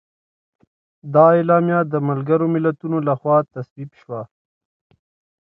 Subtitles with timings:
[1.13, 4.21] دا اعلامیه د ملګرو ملتونو لخوا تصویب شوه.